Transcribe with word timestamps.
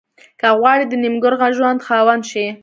که 0.39 0.47
غواړئ 0.59 0.85
د 0.87 0.93
نېکمرغه 1.03 1.47
ژوند 1.57 1.79
خاوند 1.85 2.23
شئ. 2.29 2.47